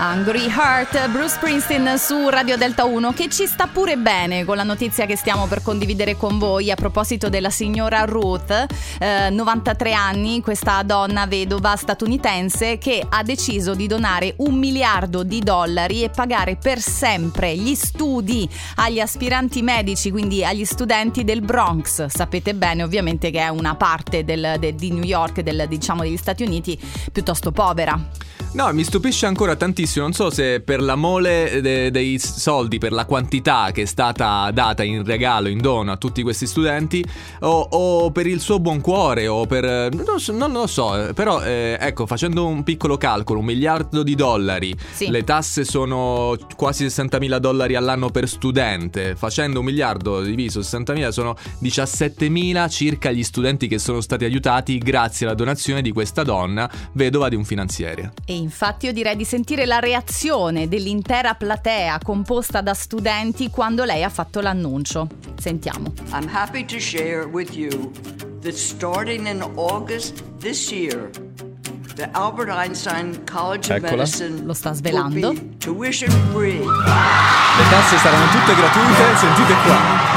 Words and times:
Angry 0.00 0.46
Heart, 0.46 1.08
Bruce 1.08 1.30
Springsteen 1.30 1.98
su 1.98 2.28
Radio 2.28 2.56
Delta 2.56 2.84
1 2.84 3.12
che 3.14 3.28
ci 3.28 3.46
sta 3.46 3.66
pure 3.66 3.96
bene 3.96 4.44
con 4.44 4.54
la 4.54 4.62
notizia 4.62 5.06
che 5.06 5.16
stiamo 5.16 5.48
per 5.48 5.60
condividere 5.60 6.16
con 6.16 6.38
voi 6.38 6.70
a 6.70 6.76
proposito 6.76 7.28
della 7.28 7.50
signora 7.50 8.04
Ruth, 8.04 8.66
eh, 9.00 9.28
93 9.28 9.92
anni, 9.92 10.40
questa 10.40 10.84
donna 10.84 11.26
vedova 11.26 11.74
statunitense 11.74 12.78
che 12.78 13.04
ha 13.08 13.24
deciso 13.24 13.74
di 13.74 13.88
donare 13.88 14.34
un 14.38 14.54
miliardo 14.54 15.24
di 15.24 15.40
dollari 15.40 16.04
e 16.04 16.10
pagare 16.10 16.54
per 16.54 16.78
sempre 16.78 17.56
gli 17.56 17.74
studi 17.74 18.48
agli 18.76 19.00
aspiranti 19.00 19.62
medici, 19.62 20.12
quindi 20.12 20.44
agli 20.44 20.64
studenti 20.64 21.24
del 21.24 21.40
Bronx. 21.40 22.06
Sapete 22.06 22.54
bene 22.54 22.84
ovviamente 22.84 23.32
che 23.32 23.40
è 23.40 23.48
una 23.48 23.74
parte 23.74 24.24
del, 24.24 24.58
de, 24.60 24.76
di 24.76 24.92
New 24.92 25.02
York, 25.02 25.40
del, 25.40 25.66
diciamo 25.66 26.02
degli 26.02 26.16
Stati 26.16 26.44
Uniti, 26.44 26.80
piuttosto 27.10 27.50
povera. 27.50 28.27
No, 28.50 28.72
mi 28.72 28.82
stupisce 28.82 29.26
ancora 29.26 29.54
tantissimo, 29.56 30.04
non 30.04 30.14
so 30.14 30.30
se 30.30 30.60
per 30.60 30.80
la 30.82 30.96
mole 30.96 31.60
de- 31.60 31.90
dei 31.92 32.18
soldi, 32.18 32.78
per 32.78 32.92
la 32.92 33.04
quantità 33.04 33.70
che 33.72 33.82
è 33.82 33.84
stata 33.84 34.50
data 34.52 34.82
in 34.82 35.04
regalo, 35.04 35.48
in 35.48 35.58
dono 35.58 35.92
a 35.92 35.96
tutti 35.96 36.22
questi 36.22 36.46
studenti, 36.46 37.04
o, 37.40 37.68
o 37.70 38.10
per 38.10 38.26
il 38.26 38.40
suo 38.40 38.58
buon 38.58 38.80
cuore, 38.80 39.28
o 39.28 39.46
per... 39.46 39.92
non, 39.92 40.18
so, 40.18 40.32
non 40.32 40.50
lo 40.50 40.66
so, 40.66 41.10
però 41.14 41.40
eh, 41.42 41.76
ecco, 41.78 42.06
facendo 42.06 42.46
un 42.46 42.64
piccolo 42.64 42.96
calcolo, 42.96 43.38
un 43.40 43.44
miliardo 43.44 44.02
di 44.02 44.14
dollari, 44.16 44.74
Sì. 44.92 45.08
le 45.08 45.22
tasse 45.24 45.64
sono 45.64 46.36
quasi 46.56 46.86
60.000 46.86 47.36
dollari 47.36 47.76
all'anno 47.76 48.08
per 48.08 48.26
studente, 48.28 49.14
facendo 49.14 49.60
un 49.60 49.66
miliardo 49.66 50.20
diviso 50.22 50.60
60.000 50.60 51.08
sono 51.10 51.36
17.000 51.62 52.68
circa 52.70 53.12
gli 53.12 53.22
studenti 53.22 53.68
che 53.68 53.78
sono 53.78 54.00
stati 54.00 54.24
aiutati 54.24 54.78
grazie 54.78 55.26
alla 55.26 55.34
donazione 55.36 55.80
di 55.82 55.92
questa 55.92 56.22
donna, 56.24 56.68
vedova 56.92 57.28
di 57.28 57.36
un 57.36 57.44
finanziere. 57.44 58.12
E 58.24 58.37
infatti 58.38 58.86
io 58.86 58.92
direi 58.92 59.16
di 59.16 59.24
sentire 59.24 59.66
la 59.66 59.78
reazione 59.78 60.68
dell'intera 60.68 61.34
platea 61.34 61.98
composta 62.02 62.60
da 62.60 62.74
studenti 62.74 63.50
quando 63.50 63.84
lei 63.84 64.02
ha 64.02 64.08
fatto 64.08 64.40
l'annuncio. 64.40 65.08
Sentiamo. 65.38 65.92
I'm 66.12 66.28
happy 66.32 66.64
to 66.64 66.78
share 66.78 67.24
with 67.26 67.54
you 67.54 67.90
that 68.42 68.54
starting 68.54 69.26
in 69.26 69.42
August 69.56 70.22
this 70.38 70.70
year, 70.70 71.10
the 71.96 72.08
Albert 72.12 72.50
Einstein 72.50 73.24
College 73.24 73.70
of 73.72 73.78
Eccola. 73.78 73.96
Medicine 73.96 74.44
Lo 74.44 74.52
sta 74.54 74.72
svelando. 74.72 75.32
be 75.32 75.56
tuition 75.58 76.10
free. 76.32 76.58
Le 76.58 77.68
tasse 77.70 77.96
saranno 77.98 78.30
tutte 78.30 78.54
gratuite, 78.54 79.16
sentite 79.16 79.54
qua. 79.64 80.07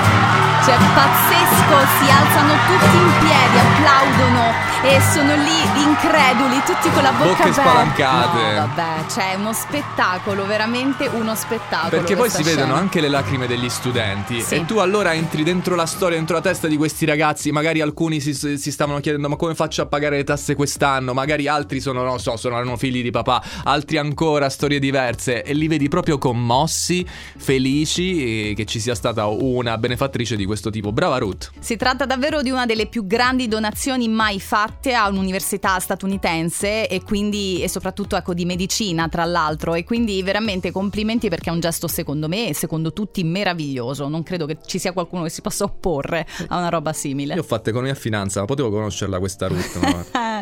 Cioè, 0.63 0.77
pazzesco, 0.93 1.77
si 1.97 2.11
alzano 2.11 2.53
tutti 2.67 2.95
in 2.95 3.11
piedi, 3.19 3.57
applaudono 3.57 4.69
e 4.83 4.99
sono 5.13 5.35
lì 5.35 5.81
increduli, 5.83 6.61
tutti 6.65 6.89
con 6.91 7.01
la 7.03 7.11
bocca 7.11 7.25
Bocche 7.29 7.41
aperta. 7.41 7.61
spalancate. 7.61 8.37
No, 8.59 8.69
vabbè, 8.75 9.05
c'è 9.07 9.33
uno 9.35 9.53
spettacolo, 9.53 10.45
veramente 10.45 11.07
uno 11.07 11.33
spettacolo. 11.35 11.89
Perché 11.89 12.15
poi 12.15 12.29
si 12.29 12.43
vedono 12.43 12.65
scena. 12.65 12.79
anche 12.79 13.01
le 13.01 13.09
lacrime 13.09 13.47
degli 13.47 13.69
studenti 13.69 14.41
Sì. 14.41 14.55
e 14.55 14.65
tu 14.65 14.77
allora 14.77 15.13
entri 15.13 15.43
dentro 15.43 15.75
la 15.75 15.85
storia, 15.87 16.17
dentro 16.17 16.35
la 16.35 16.41
testa 16.41 16.67
di 16.67 16.77
questi 16.77 17.05
ragazzi, 17.05 17.51
magari 17.51 17.81
alcuni 17.81 18.19
si, 18.19 18.33
si 18.33 18.71
stavano 18.71 18.99
chiedendo 18.99 19.29
ma 19.29 19.35
come 19.37 19.55
faccio 19.55 19.81
a 19.81 19.85
pagare 19.87 20.17
le 20.17 20.23
tasse 20.23 20.53
quest'anno, 20.55 21.13
magari 21.13 21.47
altri 21.47 21.79
sono, 21.79 22.03
non 22.03 22.19
so, 22.19 22.37
sono 22.37 22.55
erano 22.55 22.77
figli 22.77 23.01
di 23.01 23.11
papà, 23.11 23.41
altri 23.63 23.97
ancora 23.97 24.49
storie 24.49 24.77
diverse 24.79 25.41
e 25.43 25.53
li 25.53 25.67
vedi 25.67 25.87
proprio 25.89 26.17
commossi, 26.19 27.05
felici 27.37 28.49
eh, 28.51 28.53
che 28.55 28.65
ci 28.65 28.79
sia 28.79 28.93
stata 28.95 29.25
una 29.27 29.77
benefattrice 29.79 30.35
di 30.35 30.45
questo 30.51 30.69
tipo. 30.69 30.91
Brava 30.91 31.17
Ruth. 31.17 31.51
Si 31.59 31.77
tratta 31.77 32.05
davvero 32.05 32.41
di 32.41 32.49
una 32.49 32.65
delle 32.65 32.87
più 32.87 33.07
grandi 33.07 33.47
donazioni 33.47 34.07
mai 34.09 34.39
fatte 34.39 34.93
a 34.93 35.07
un'università 35.07 35.79
statunitense 35.79 36.87
e 36.87 37.01
quindi 37.03 37.61
e 37.61 37.69
soprattutto 37.69 38.15
ecco 38.17 38.33
di 38.33 38.43
medicina 38.45 39.07
tra 39.07 39.23
l'altro 39.23 39.75
e 39.75 39.83
quindi 39.83 40.21
veramente 40.23 40.71
complimenti 40.71 41.29
perché 41.29 41.49
è 41.49 41.53
un 41.53 41.59
gesto 41.61 41.87
secondo 41.87 42.27
me 42.27 42.49
e 42.49 42.53
secondo 42.53 42.91
tutti 42.91 43.23
meraviglioso. 43.23 44.07
Non 44.07 44.23
credo 44.23 44.45
che 44.45 44.57
ci 44.65 44.77
sia 44.77 44.91
qualcuno 44.91 45.23
che 45.23 45.29
si 45.29 45.41
possa 45.41 45.63
opporre 45.63 46.27
a 46.47 46.57
una 46.57 46.69
roba 46.69 46.91
simile. 46.91 47.33
Io 47.35 47.41
ho 47.41 47.43
fatto 47.43 47.69
economia 47.69 47.93
e 47.93 47.97
finanza, 47.97 48.41
ma 48.41 48.45
potevo 48.45 48.69
conoscerla 48.69 49.19
questa 49.19 49.47
Ruth. 49.47 49.75
ma- 49.79 50.05